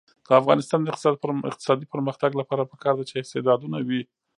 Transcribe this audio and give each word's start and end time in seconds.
د 0.27 0.29
افغانستان 0.41 0.79
د 0.81 0.87
اقتصادي 1.51 1.85
پرمختګ 1.93 2.31
لپاره 2.41 2.69
پکار 2.71 2.93
ده 2.97 3.03
چې 3.09 3.21
استعدادونه 3.23 3.77
وي. 3.87 4.01